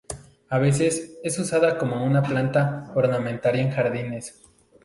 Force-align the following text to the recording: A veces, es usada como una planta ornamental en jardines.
A 0.49 0.57
veces, 0.57 1.19
es 1.23 1.37
usada 1.37 1.77
como 1.77 2.03
una 2.03 2.23
planta 2.23 2.91
ornamental 2.95 3.59
en 3.59 3.69
jardines. 3.69 4.41